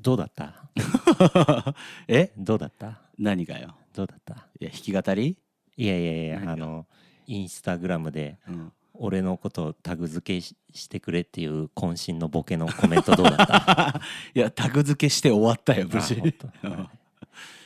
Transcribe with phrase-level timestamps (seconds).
[0.00, 0.54] どうだった？
[2.08, 2.32] え？
[2.36, 3.00] どうだった？
[3.18, 3.74] 何がよ？
[3.94, 4.46] どうだった？
[4.60, 5.36] いや弾き語り、
[5.76, 6.86] いやいやいやあの
[7.26, 14.00] インスタグラムでうん、俺のことをタグ付けししてくれっていう渾身のボケのコメントどうだった？
[14.34, 16.14] いやタグ付けして終わったよ無事。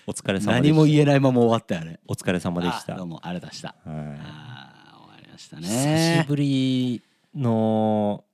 [0.07, 0.53] お疲れ様でした。
[0.53, 2.95] 何も言えないまま終わったよねお疲れ様でした。
[2.95, 3.91] あどうもありがとうございました。
[3.91, 5.69] はあー終わりましたいね。
[5.69, 7.02] 久しぶり
[7.35, 8.24] の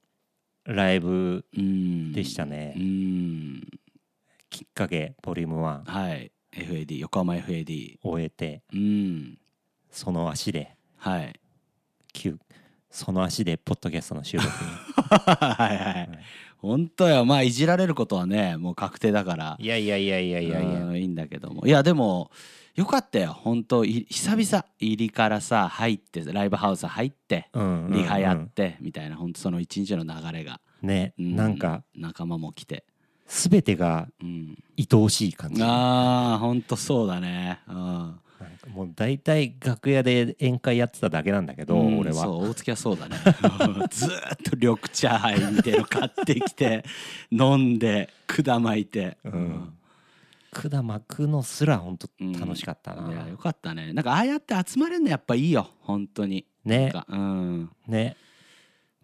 [0.64, 2.12] ライブうん。
[2.12, 2.74] でしたね。
[2.76, 3.68] うん
[4.60, 6.30] きっかけボリューム1はい。
[6.52, 9.38] FAD 横浜 FAD 終えてうん。
[9.90, 11.40] その足ではい。
[12.12, 12.36] 急
[12.90, 14.52] その足でポッドキャストの収録に。
[15.16, 16.10] はいはい。
[16.58, 17.24] 本当よ。
[17.24, 19.56] まあいじられることはねもう確定だから。
[19.58, 20.84] いやいやいやいやいやいや。
[20.84, 21.66] うんいいんだけども。
[21.66, 22.30] いやでも
[22.74, 23.32] よかったよ。
[23.32, 24.66] 本当い久々。
[24.78, 29.16] 入りからさ入ってライブハウス入ってリハやってみたいな。
[29.16, 31.14] 本当その一日の流れが、ね。
[31.18, 32.84] うなんか仲間も来て、
[33.30, 35.60] 全てがうん、愛おしい感じ。
[35.60, 36.32] なん。
[36.32, 37.60] あー本当そうだね。
[37.68, 38.20] うん。
[38.60, 42.24] かもう大体楽屋で宴会やってただけなんだけど、うん俺は。
[42.24, 43.16] そう大月はそうだね。
[43.90, 46.84] ずーっと緑茶杯みたいの買ってきて
[47.30, 49.74] 飲んで管巻いて、うん。
[50.50, 53.92] 管巻くのすら本当うん楽しかったな、いやよかったね。
[53.92, 55.70] なんかああやって集まれるのやっぱいいよ。
[55.80, 56.46] 本当に。
[56.64, 56.92] ね。
[57.08, 57.70] うん。
[57.86, 58.16] ね。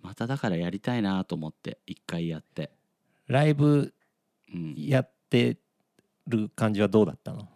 [0.02, 2.70] まただからやりたいなと思って一回やって、
[3.26, 3.92] ライブうん、
[4.76, 5.58] やって
[6.26, 7.48] る感じはどうだったの？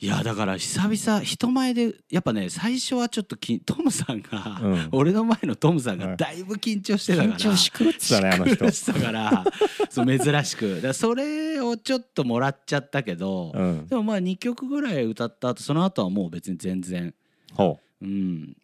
[0.00, 4.88] いやだから久々人前でやっぱね最初はちょっときトムさんが、うん。
[4.92, 8.70] 俺の前のトムさんがだいぶ緊張してたから、緊張し狂ってたねあの人。
[8.70, 9.44] し狂ってたから
[9.90, 10.80] そう珍しく。
[10.80, 13.86] だそれをちょっともらっちゃったけど、うん。
[13.88, 17.12] でもまあ2曲ぐらい歌った後その後はもう別に全然
[17.54, 18.06] ほう。
[18.06, 18.56] ん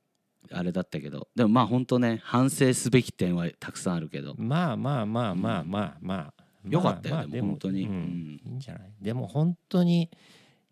[0.53, 1.27] あれだったけど。
[1.35, 4.35] でもまあ本当ね反省すべき点はたくさんあるけど。
[4.35, 6.34] うまあまあまあまあまあまあ
[6.69, 7.83] よかったよまあでも本当に。
[7.85, 7.91] うん。
[7.91, 8.41] うん。
[8.51, 8.93] いいんじゃない？
[9.01, 10.11] でも本当に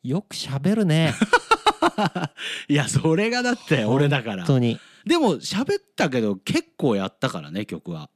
[0.02, 1.12] よく喋るね。
[2.68, 4.44] いやそれがだって俺だから。
[4.44, 8.08] 本当にでも喋ったけど結構やったからね曲は、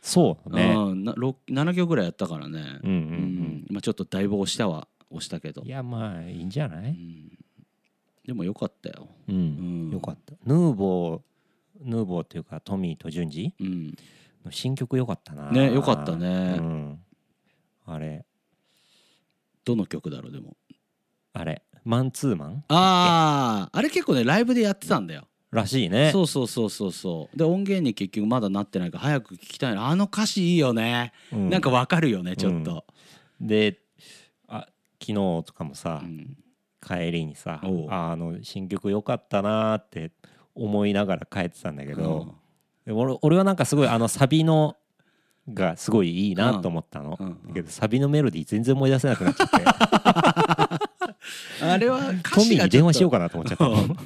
[0.00, 0.74] そうね。
[0.74, 1.04] うん。
[1.04, 2.80] なろ7曲ぐらいやったからね。
[2.82, 3.66] うんうんうん。
[3.70, 5.62] まあちょっとだいぶ押したは押したけど。
[5.62, 7.30] うんいやまあいいんじゃなういん。
[8.26, 9.08] でもよかったよ。
[9.28, 9.92] ううんん。
[9.92, 10.34] よかった。
[10.44, 11.20] ヌーボー
[11.84, 13.94] ヌーボーっていうかトミーとジュンジうん。
[14.44, 15.50] の新曲よかったな。
[15.50, 16.56] ねよかったね。
[16.58, 16.98] うん
[17.86, 18.24] あれ。
[19.64, 20.56] どの曲だろうでも。
[21.32, 21.62] あれ。
[21.84, 22.64] マンツーマン？
[22.68, 25.26] あああれ結構ねライブでやってたんだよ。
[25.50, 26.10] らしいね。
[26.12, 27.36] そうそうそうそうそう。
[27.36, 29.88] で音源に結局まだなってないから早く聞きたいな。
[29.88, 31.50] あの歌詞いいよね、うん。
[31.50, 32.84] なんかわかるよねちょっと、
[33.40, 33.80] で
[34.48, 34.68] あ
[35.00, 36.36] 昨日とかもさ、うん。
[36.84, 40.10] 帰りにさああの新曲良かったなーって
[40.52, 42.34] 思いながら帰ってたんだけど、
[42.84, 44.76] で俺俺はなんかすごいあのサビの
[45.54, 47.26] がすごいいいなと思ったの、うん。
[47.26, 47.46] うん。
[47.48, 49.56] だけどサビのメロディー全然思い出せなくなっちゃって。
[51.64, 53.66] あれは歌トミーに電話しようかなと思っちゃった。
[53.66, 53.96] う ん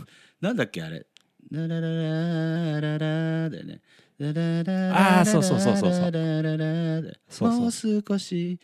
[0.40, 1.06] なんだっけあれ。
[1.50, 3.80] ララララララだよね
[4.18, 8.58] ララララあーそうそうそうそうそうそうもう少し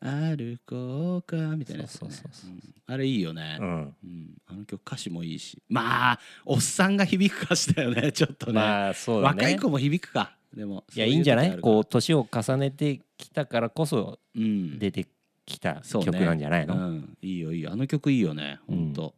[0.00, 3.72] 歩こうかみたいなやつねそうそうそううんあれいいよね、うんう
[4.06, 11.58] んあの曲歌詞もいいしまあおっさんが響く歌詞だよねちょっとね、まあそうだね若い子も響くかでもいやいいんじゃない？
[11.58, 15.06] こうう年を重ねてきたからこそ出て
[15.46, 17.72] きた曲なんじゃないの、うん、いいよいいよ。
[17.72, 19.14] あの曲いいよねほんと、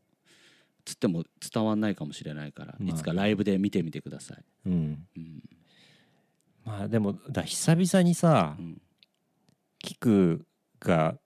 [0.85, 5.07] つっても伝わんないかもしれないから、まあいつかライブで見てみてください、うん。
[5.17, 5.43] うん。
[6.65, 8.81] まあでもだ久々にさうん。
[9.79, 10.45] キク
[10.79, 11.17] が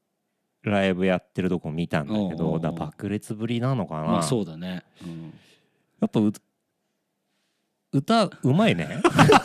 [0.63, 5.35] ライブやってるとこ見たんだけどだ爆裂ぶりなのかな、まあそうだね、うん。
[6.01, 6.33] やっぱう
[7.95, 9.01] 歌うまいね。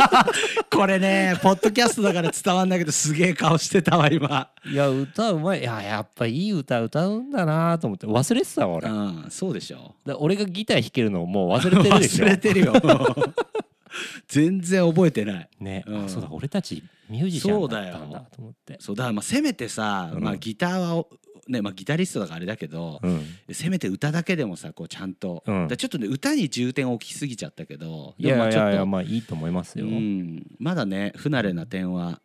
[0.74, 4.50] これねポッドキャストだから伝わんないけどすげえ顔してたわ今。
[4.66, 5.60] いや歌うまい。
[5.60, 8.08] いややっぱいい歌歌うんだなと思って。
[8.08, 9.94] 忘れてたわ俺、うんそうでしょ。
[10.04, 12.26] だ俺がギター弾けるのもう忘れてるでしょ。
[12.26, 12.74] 忘れてるよ。
[14.28, 15.50] 全然覚えてない。
[15.60, 16.06] ね、うん。
[16.06, 18.78] あそうだ俺たちミュージシャンだったんだと思って。
[18.80, 20.24] そうだまあせめてさ、うん。
[20.24, 21.06] まあギターは
[21.50, 23.24] ねまあギタリストだからあれだけど、うん。
[23.52, 25.68] せめて歌だけでもさこうちゃんと、うん。
[25.68, 32.22] だちょっとね歌に重点を置きすぎちゃったけどいやいやいやまあいいと思いますよ、うん、まだね不慣れな点は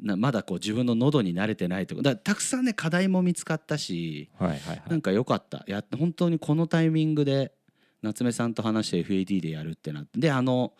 [0.00, 2.16] なまだこう自分の喉に慣れてないとか。
[2.16, 5.64] たくさんね課題も見つかったしはいはいはないんか良かった。
[5.66, 7.52] や本当にこのタイミングで
[8.02, 10.18] 夏目さんと話して FAD でやるってなって。
[10.18, 10.72] であの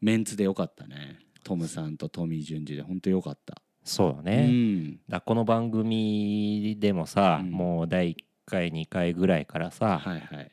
[0.00, 1.18] メンツで良かったね。
[1.42, 7.50] トムさんとトミー・ジュンジで本当良かった、そうだうね、ん、だこの番組でもさ、うん。
[7.50, 8.16] もう第1
[8.46, 10.52] 回2回ぐらいからさ、はいはい。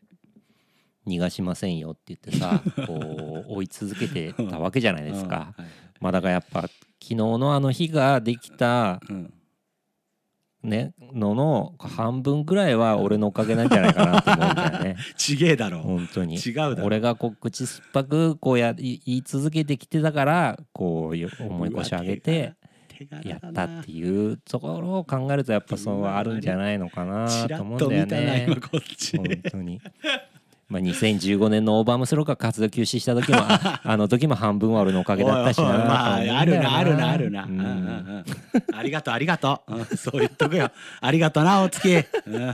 [1.08, 5.54] 逃がしませんよって言ってさ こう追い続けてたわけじゃないですか。
[5.58, 5.64] うん。
[5.64, 9.34] はいまあだからやっぱ昨日のあの日ができたうん。
[10.64, 14.96] ねのの半分ぐらいは俺のおかげなんじゃないかなと思うんだよね。
[15.16, 15.82] ちげえだろ。
[15.82, 16.36] 本当に。
[16.36, 16.84] 違うだろ。
[16.84, 22.56] 俺がこう口酸っぱくこうやい言い続けてきてたからこう思い越し上げて
[23.24, 28.48] やったっていうところを考えるとやっぱそうあるんじゃないのかなと思うんだよね。
[28.48, 29.82] 本当に。
[30.70, 37.70] まあ2015年のオーバームスローが活動休止した時もあ あの時も半分は俺のおかげだったしなまああるなあるなあるな、ううんんうんう
[38.20, 38.26] ん
[38.74, 39.86] ありがとうありがとう、うん。
[39.86, 40.72] そう言っとくよ。
[41.00, 42.54] ありがとうなお月うん。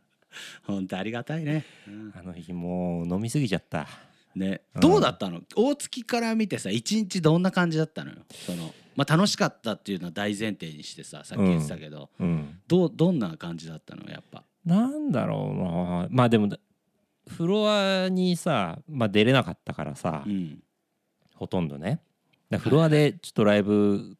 [0.64, 2.12] 本当ありがたいね、うん。
[2.18, 3.86] あの日もう飲みすぎちゃった。
[4.34, 4.62] ね。
[4.74, 4.80] うん。
[4.80, 5.42] どうだったの？
[5.54, 8.16] 大月から見てさ一日どんな感じだったのよ？
[8.46, 12.60] そのまあ楽しかったっていうのは大前提にしてささっき言ってたけど、うん。
[12.68, 14.02] どうどんな感じだったの？
[14.10, 14.44] やっぱ。
[14.66, 15.62] なんだろう
[16.02, 16.08] な。
[16.10, 16.50] まあでも
[17.26, 20.62] フロアにさ、まあ、出れなかったからさ、うん。
[21.34, 22.00] ほとんどね。
[22.58, 24.18] フロアでちょっとライブ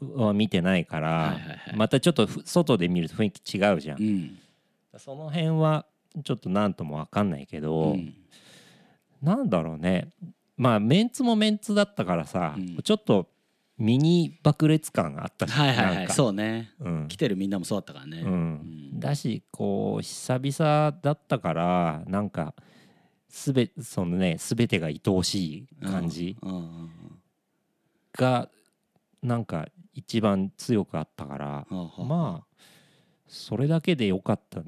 [0.00, 4.38] は見てないから、はいはいはいまたちょっとふ外で見ると雰囲気違うじゃん、うん。
[4.98, 5.86] その辺は
[6.24, 8.12] ちょっと何とも分かんないけど、うん。
[9.22, 10.08] なんだろうね。
[10.56, 12.76] まあメンツもメンツだったからさ、うん。
[12.82, 13.28] ちょっと
[13.80, 15.94] ミニ爆裂感があったしはいはいはい。
[15.96, 16.12] なんか。
[16.12, 16.70] そうね。
[16.80, 17.08] うん。
[17.08, 18.32] 来てるみんなもそうだったからね、うん。
[18.92, 19.00] うん。
[19.00, 22.54] だしこう久々だったからなんか
[23.28, 26.50] すべそのね全てが愛おしい感じうん。
[26.50, 26.90] うんうん
[28.12, 28.48] が
[29.22, 32.04] なんか一番強くあったからうんはあはあ。
[32.04, 32.62] まあ
[33.28, 34.62] それだけでよかった。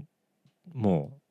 [0.73, 1.22] もう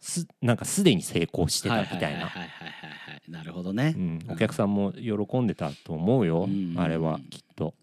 [0.00, 2.06] すなんかすでに成功してたみたいな。
[2.06, 4.18] はいはいはいはいはいはいなるほどね、うん。
[4.28, 6.44] お客さんも喜んでたと思うよ。
[6.44, 6.74] うん。
[6.76, 7.74] あれはきっと。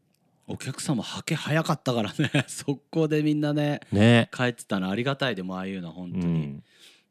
[0.47, 2.31] お客さんもはけ早かったからね。
[2.47, 4.29] 速攻でみんなねね。
[4.33, 6.63] 帰ってたのありがたいでもああいうの本当に、うん。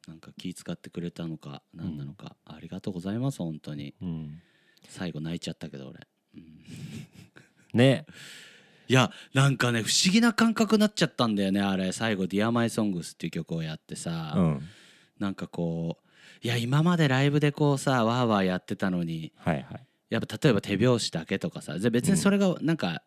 [0.08, 3.94] なんか気遣ってくれたのか何なのか、ありがとうございます本当に。
[4.02, 4.42] うん。
[4.88, 6.00] 最後泣いちゃったけど俺、
[6.34, 6.64] うん。
[7.72, 8.06] ね。
[8.88, 11.92] いやなんかね不思議な感覚になっちゃったんだよねあれ。
[11.92, 14.68] 最後「Dear My Songs」っていう曲をやってさ、うん
[15.18, 16.06] なんかこう
[16.42, 19.86] いや今までライブでこうさワーワーやってたのにはいはい。
[20.08, 23.02] やっぱ例えば手拍子だけとかさで別にそれがなんか、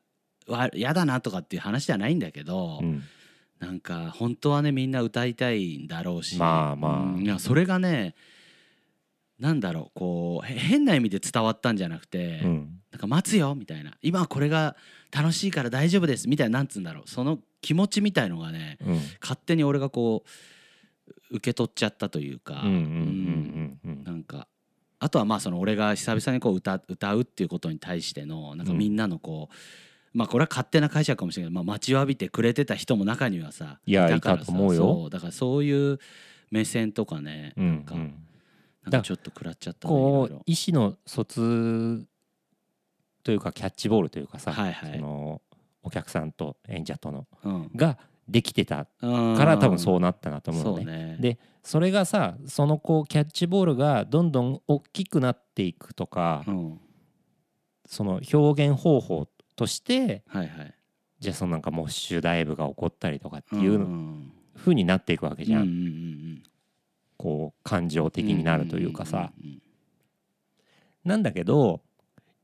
[0.47, 3.03] わ嫌だなとかっていう話じゃないんだけど、うん。
[3.59, 7.01] なんか本当はねみんな歌いたいんだろうしまあまあ。
[7.01, 8.15] うんいやそれがね
[9.37, 12.79] なんだろうこうへ変な意味で伝わったんじゃなくて、うん。
[12.91, 13.93] なんか待つよみたいな。
[14.01, 14.75] 今はこれが
[15.11, 18.99] 楽しいから大丈夫ですみたいななんつうんだろうその気持ちみたいのがねうん。
[19.21, 20.29] 勝手に俺がこう
[21.31, 23.97] 受け取っちゃったというか、うんうんうんうんうん。
[23.97, 24.03] うん。
[24.03, 24.47] なんか
[24.99, 35.99] あとはまあその俺が久々にこう歌歌うっていうことに対してのなんかみんなのこう、まあこれは勝手な解釈かもしれないけど、まあ、待ちわびてくれてた人も中にはさいやからさそうだからそういう
[36.51, 38.25] 目線とかね、うんなんかうん
[38.83, 40.41] なんかちょっと食らっちゃったこうろ。
[40.45, 42.05] 意思の疎通
[43.23, 44.91] というかキャッチボールというかさ、はいはい。
[44.93, 45.41] その
[45.83, 47.71] お客さんと演者とのうん。
[47.75, 47.97] が
[48.29, 51.17] できてたかから多分そうなったなと思うのね。
[51.19, 56.79] でそれがさそのこうキャッチボールがどんどん大きくなっていくとか、うん。
[57.85, 60.73] その表現方法としてはいはい。
[61.19, 64.31] じゃあそのなんかモッシュダイブが起こったりとかっていんうん。
[64.55, 66.43] 風になっていくわけじゃん、うんうんうん
[67.19, 69.33] こう感情的になるというかさ、
[71.03, 71.81] なんだけど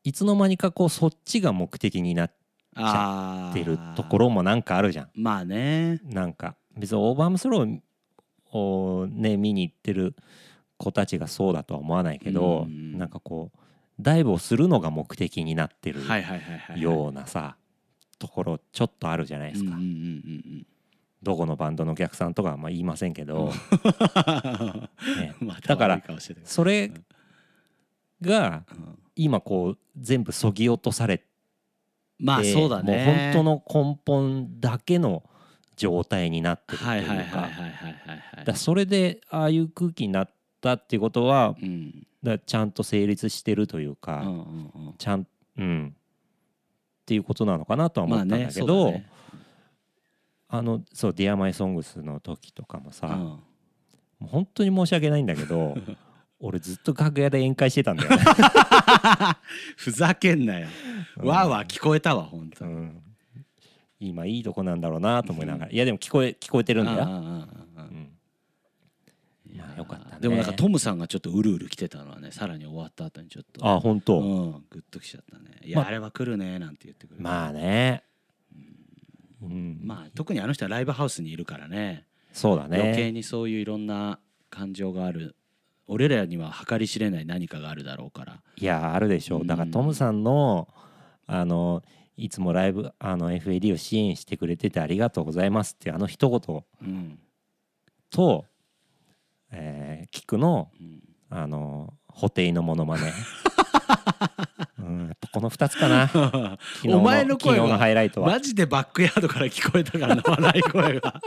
[0.03, 2.31] いつの間にかこうそっちが目的になっ
[2.75, 5.09] あてるところもなんかあるじゃん。
[5.15, 5.99] まあね。
[6.03, 7.79] なんか別にオーバームスロー
[8.51, 10.15] をね見に行ってる
[10.77, 12.97] 子たちがそうだとは思わないけど、うん。
[12.97, 13.59] なんかこう
[13.99, 16.01] ダイブをするのが目的になってる
[16.75, 17.55] ようなさ
[18.19, 20.67] ところちょっとあるじゃないですか、うんうんうん
[21.23, 23.51] どこのバンドのお客さんとかはまあ言いませんけど、
[25.17, 25.33] ね。
[25.65, 26.03] だから
[26.43, 26.91] それ
[28.21, 28.99] がうん。
[29.15, 31.25] 今こう全部そぎ落とされて
[32.17, 33.05] まあそうだね。
[33.33, 35.23] もう本当の根本だけの
[35.75, 40.29] 状態になってるとはいいうかそれでああいう空気になっ
[40.61, 42.07] たっていうことはうん。
[42.23, 44.93] だちゃんと成立してるというか、うんうんうん。
[44.97, 45.95] ちゃんうん。
[45.95, 49.09] っていうことなのかなとは思まあったんだねけど、そうだね。
[50.47, 53.19] あのそう「Dear My Songs」の時とかもさ、うん。
[53.19, 53.41] も
[54.23, 55.75] う本当に申し訳ないんだけど
[56.39, 58.17] 俺ずっと楽屋で宴会してたんだよね、
[59.77, 60.67] ふざけんなよ。
[61.17, 61.27] うん。
[61.27, 63.03] わーわー聞こえたわ本当にうん、
[63.99, 67.65] 今いいとこなんだろうなと思いながら、いやでも聞こえ聞こえてるんだよ、まあ
[69.77, 70.17] よかったね。
[70.21, 73.65] でもなんかトムさんがちょっとうるうる来てたのはねさらに終わった後にちょっと。
[73.67, 75.59] あ本当、うんグッときちゃったね。
[75.63, 75.91] いや、まあ。
[75.91, 78.03] れは来るねなんて言ってくるまあね、
[79.41, 82.05] うん、まあ特にあの人はライブハウスにいるからね。
[82.33, 82.79] そうだね。
[82.79, 85.35] 余計にそういういろんな感情がある
[85.87, 88.41] 俺らには計り知れない何かがあるだろうから。
[88.55, 89.41] いやあるでしょう。
[89.41, 89.47] うん。
[89.47, 90.67] だからトムさんの
[91.27, 91.83] あの
[92.17, 97.19] いつもライブあの FAD を支援してくれててありがとうございますってあの一言うん。
[98.09, 98.45] と、
[99.51, 101.01] えー、キクのうん。
[101.29, 103.11] あの布袋のモノマネ、
[104.79, 106.09] うん、やっぱこの2つかな。
[106.95, 108.29] お前の声昨日のはハイライトは。
[108.31, 111.21] マジでバックヤードから聞こえたからな笑い声が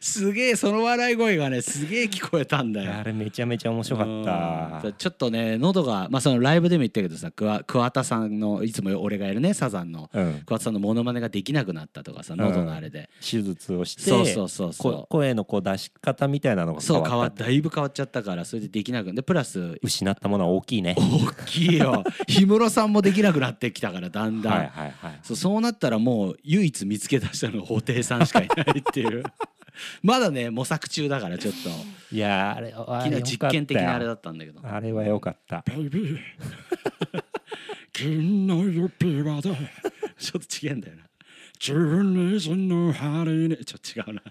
[0.00, 2.92] すげえその笑い声がねすげえ聞こえたんだよ。
[2.94, 4.80] あれめちゃめちゃ面白かった。
[4.84, 4.92] うん。
[4.92, 20.96] ちょっとね喉がまあそのライブでも言ったけどさ桑桑田さんのいつも俺がやるねサザンのうん、桑田さんのモノマネができなくなったとかさ喉のあれで、手術をしてそうそうそうそこ声のこう出し方みたいなのうがそう変わだいぶ変わっちゃったからそれでできなくでプラス失ったものは大きいね。
[20.98, 22.04] 大きいよ。
[22.26, 25.18] 氷室さんもできなくなってきたからだんだん、はいはいはい。
[25.22, 29.22] そうそうなったらもう唯一見つけ出したのが布袋さんしかいないっていう
[30.02, 31.68] まだね模索中だからちょっと。
[32.14, 34.60] いやーあれあ昨れ日実験的なあれだよったんだけど。
[34.62, 35.64] あれは良かった。
[35.66, 36.18] ベイビー。
[37.92, 39.50] 金の指輪で
[40.18, 41.02] ちょっと違えんだよな。
[41.64, 44.22] の針にちょっと違うな、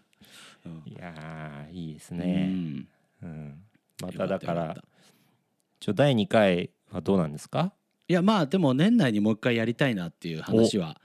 [0.85, 2.87] いやーいいですうね、ん。
[3.23, 3.63] うん。
[4.01, 4.83] まただから
[5.79, 7.73] ちょ第2回はどうなんですか？
[8.07, 10.99] いやまあでも年内にもう一回やりたいなっていう話は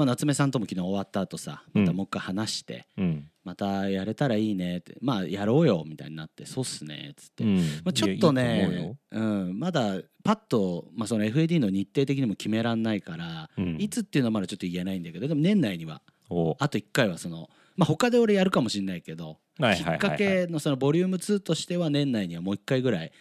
[0.00, 7.56] まあ夏目さんとも昨日終わった後さまたもう一回話して、うん、またやれたらいいねってまあやろうよみたいになってそうっすねっつって、うん。
[7.58, 8.96] まあ、ちょっとねよ。
[9.12, 13.76] うん、まだパッと、まあ、その FAD の日程的にも決めらんないから、うん。
[13.78, 16.56] いつっていうのはまだちょっと言えないんだけどでも年内にはお。
[16.58, 23.12] あと1回はその、まあ、他で俺やるかもしれないけど、はいきっかけのそのボリューム2としては年内にはもう1回ぐらい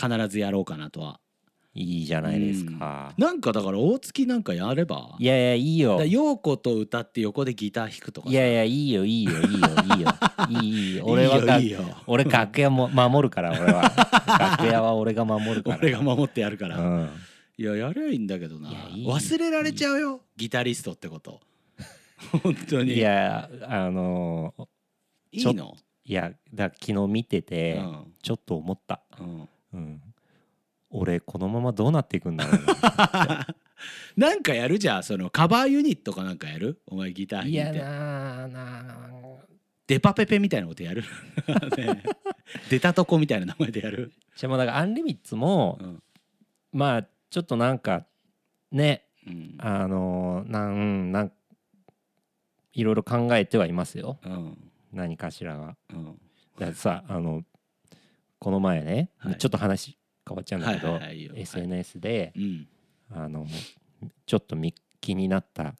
[0.00, 1.20] 必ずやろうかなとは
[1.74, 5.16] いいじゃないですか、なんかだから大月なんかやれば？
[5.18, 5.96] いやいやいいよ。
[5.96, 8.32] だ陽子と歌って横でギター弾くとかさ。
[8.32, 10.08] いやいやいいよいいよいいよいいよ。
[10.50, 11.96] いいいい俺はいがいよいいよ。
[12.06, 13.82] 俺楽屋も守るから俺は。
[14.38, 15.78] 楽屋は俺が守るから。
[15.82, 17.08] 俺が守ってやるから、うん。
[17.56, 18.68] いややりゃいいんだけどな。
[18.68, 21.40] いやいい忘れられちゃうよギタリストってこと。
[22.42, 22.94] 本当に。
[22.94, 24.66] いやあのー
[25.32, 25.74] いいの？
[26.04, 28.12] いやだ昨日見てて、うん。
[28.22, 29.48] ちょっと思った、うん。
[29.72, 30.02] うん、
[30.92, 33.46] 俺このままどうなっていくんだろうな。
[34.16, 36.80] なんかやるじゃんそのカバーユニットかなんかやる？
[36.86, 39.36] お前ギターいや弾いてなあなあ
[39.86, 41.02] デパペペみたいなことやる？
[41.76, 42.02] ね。
[42.70, 46.02] 出たとこみたいな名前でやる、じゃあもうだからアンリミッツも、うん。
[46.72, 48.06] まあちょっとなんか
[48.70, 49.54] ねうん。
[49.58, 51.32] あのーなんうんなん
[52.74, 54.18] いろいろ考えてはいますよ。
[54.24, 54.70] うん。
[54.92, 55.76] 何かしらが。
[55.92, 56.04] うん。
[56.04, 57.42] だからさあの
[58.38, 59.36] この前ね、はい。
[59.38, 61.22] ちょっと話変わっちゃうんだけど、はいはいはい。
[61.22, 62.68] い SNS で、うん。
[63.10, 63.46] あの
[64.26, 65.74] ちょっとみ気になった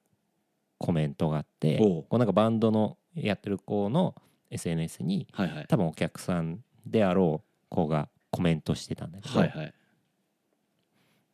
[0.79, 4.15] コメントがあってこうなんかバンドのやってる子の
[4.51, 5.67] SNS にはいはい。
[5.69, 9.75] 多分お客さんであろう子がコメントしてたんだけど、はいはい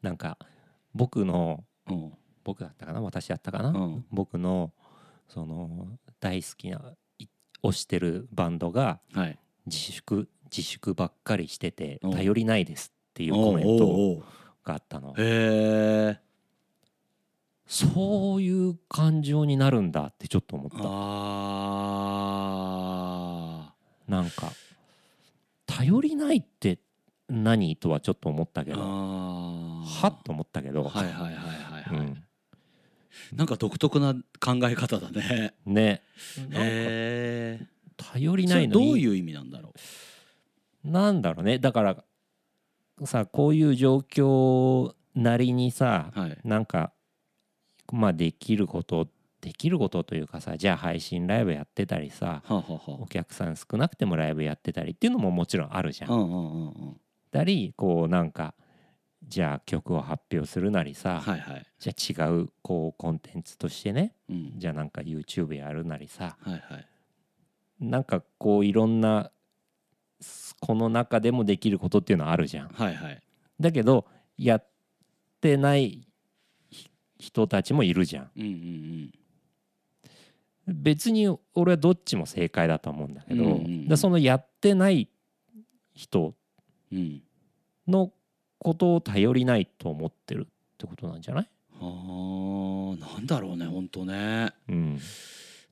[0.03, 0.39] なんか
[0.95, 2.13] 僕のうん。
[2.45, 3.03] 僕だったかな？
[3.03, 4.05] 私だったかな、うん。
[4.11, 4.73] 僕の
[5.29, 7.27] その大好きない
[7.63, 9.39] 推してるバンドがはい。
[9.67, 12.11] 自粛自粛ばっかりしててうん。
[12.13, 14.23] 頼りないですっていうコメント
[14.65, 15.11] があったの。
[15.11, 16.21] へえ。
[17.67, 20.77] そういう感情になるんだってちょっと思った。
[20.81, 20.85] あ
[24.07, 24.53] なんか
[25.67, 26.79] 頼りないって
[27.29, 28.77] 何とはちょっと思ったけー。
[28.77, 32.23] どはっと思ったけど、はいはいはいはいはい、うん。
[33.35, 35.55] なんか独特な考え方だね。
[35.67, 36.03] ね。
[36.53, 38.87] え頼りないのに。
[38.87, 39.75] どういう意味なんだろ
[40.85, 41.59] なんだろうね。
[41.59, 42.05] だから
[43.05, 46.39] さこういう状況なりにさうはい。
[46.45, 46.93] なんか
[47.93, 49.09] まあできること
[49.41, 56.11] できることというかさじゃあ配信ライブやってたりさはあ、はあおは客さん少なくてもライブやってたりっていうのももちろんあるじゃん。
[56.11, 57.01] あ、うんうんうんうん。
[57.31, 58.55] たりこうなんか
[59.27, 61.67] じゃあ曲を発表するなりさ、はいはい。
[61.79, 64.53] じゃあ違うこうコンテンツとしてねうん。
[64.57, 66.87] じゃあなんか YouTube やるなりさはいはい。
[67.81, 69.31] なんかこういろんな
[70.61, 72.69] この中でもできることっていうのはあるじゃん。
[72.69, 73.23] はいはい。
[73.61, 74.07] だけど
[74.37, 74.67] やっ
[75.41, 76.07] てない
[76.71, 78.31] ひ人たちもいるじゃん。
[78.37, 79.15] うんうん
[80.71, 83.89] 別に俺はどっちも正解だと思うんだけど、うんうんうん。
[83.89, 85.09] でそのやってない
[85.95, 86.35] 人
[86.93, 86.99] うん。
[86.99, 87.23] うん
[87.89, 88.13] の
[88.59, 90.47] ことを頼りないと思ってるっ
[90.77, 91.49] てことなんじゃない、
[91.81, 94.51] あーなんだろうね本当ね。
[94.69, 94.99] うん、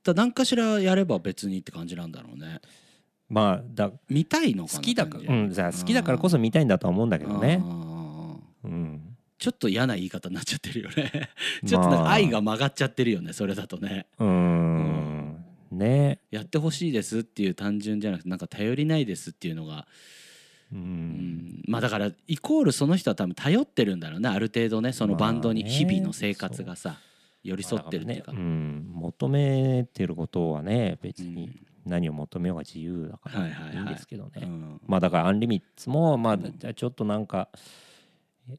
[0.03, 2.59] だ何かしらやれば別にって感じなんだろうね
[3.29, 7.61] まあだ見たいのかな好きだか単ら、うん、じゃあ好きだからこそ見たいんだとは思うんだけどね。
[8.63, 11.29] うん、ちょっと嫌な言い方になっちゃってるよね。
[11.65, 14.07] ちょっと愛が曲がっちゃってるよねそれだとね。
[14.19, 15.45] うーん。
[15.71, 16.19] ね。
[16.31, 19.87] やってほしいですっていう単純じゃなくてなんか頼りないですっていうのが、
[20.71, 20.81] ううん。
[20.81, 26.99] ん、まあだからイコールその人は多分頼ってるんだろうねある程度ねそのバンドに日々の生活がさ、
[27.43, 31.45] 寄り添ってるっていうか、ねうん、求めてることはね別に。
[31.45, 34.81] うん何を求めようが自由だからはいはいんですけどね、うん。
[34.85, 36.55] まあだからアンリミッツもまあうん。
[36.57, 37.49] じゃあちょっとなんか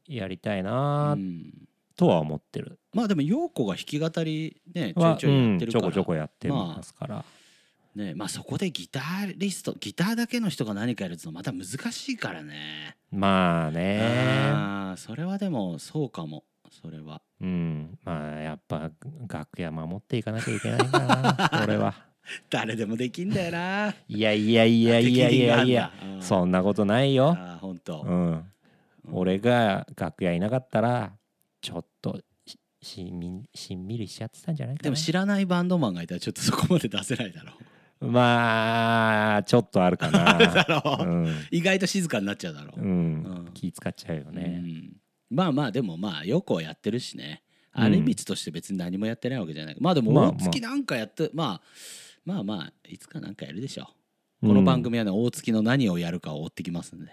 [0.07, 1.51] やりたいうなん。
[1.95, 7.25] とは思ってる、まあでも陽子が弾き語りねちょいはちょいやってるから、うんちょこちょこやってますから、
[7.93, 9.01] ねまあそこでギタ
[9.35, 12.95] リストギターだけの人が何かやるってのはまた難しいからね。
[13.11, 13.99] まあね。
[14.01, 16.45] あーそれはでもそうかも。
[16.71, 17.21] それは。
[17.41, 18.91] うんまあやっぱ
[19.27, 21.95] 楽屋守っていかなきゃいけないかな 俺は
[22.49, 23.95] 誰でもできんだよな。
[24.07, 25.91] いやいやいやいやいやいや。
[26.03, 26.21] うん。
[26.21, 28.01] そんなことないよ、あー本当。
[28.01, 28.45] うん、
[29.11, 31.11] 俺が楽屋いなかったら
[31.61, 32.19] ちょっと
[32.81, 34.83] しみしんみりしちゃってたんじゃないかな。
[34.83, 37.53] でも知らないバンドマンがいたらちょっとそこまで出せないだろ
[38.01, 38.07] う。
[38.07, 40.37] まあちょっとあるかな。
[41.03, 41.03] う。
[41.03, 42.87] うん、意外と静かになっちゃうだろう、うん。
[42.87, 43.51] うん。
[43.53, 44.93] 気使っちゃうようね、ん。
[45.29, 47.43] まあまあでもまあよくはやってるしね。
[47.71, 49.77] あれ光として別に何もやってないわけじゃない。
[49.79, 50.31] まあでもまあ。
[50.31, 51.61] 大月なんかやって、まあ、
[52.29, 53.87] まあまあいつかなんかやるでしょ
[54.43, 54.47] う。
[54.47, 57.11] この番組はね大月の何をやるかを追ってきますんで。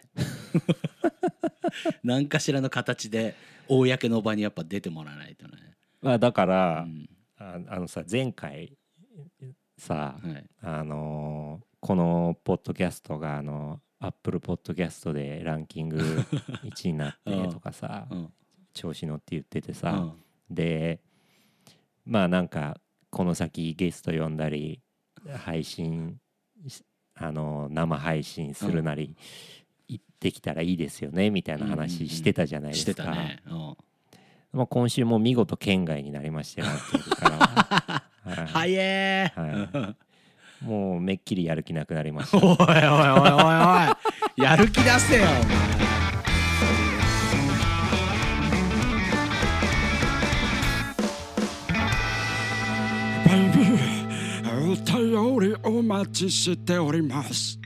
[2.04, 3.34] 何かしらの形で
[3.66, 5.54] 公の場にやっぱ出てもらわないとね、
[6.02, 7.08] まあだかうら、ん。
[7.38, 8.76] ああのさ前回
[9.78, 15.96] さはい、あのーこのポッドキャストがあのアップルポッドキャストでランキング
[16.64, 18.32] 1位になってとかさうん。
[18.74, 20.22] 調子乗って言っててうさ、ん。
[20.50, 21.00] で
[22.04, 24.82] まあなんかこの先ゲスト呼んだり
[25.36, 26.16] 配信
[26.66, 26.82] し
[27.14, 29.16] あの生配信するなり
[29.88, 33.04] 行ってきたらいいですよねみたいな話してたじゃないでしすか。
[33.50, 33.76] うん
[34.52, 38.74] まあ、今週も見事県外になりましたよっていうからは、 はい。
[38.76, 39.30] はえ
[40.62, 42.38] もうめっきりやる気なくなりました。
[42.38, 44.42] おいおいおいおいおい。
[44.42, 45.75] やる気出せよお前
[55.62, 57.58] お待ちしております。